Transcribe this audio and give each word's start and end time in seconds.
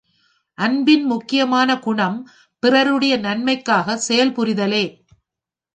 அன்பின் 0.57 1.05
முக்கியமான 1.05 1.79
குணம் 1.79 2.17
பிறருடைய 2.63 3.17
நன்மைக்காகச் 3.17 4.05
செயல்புரிதலே. 4.07 4.85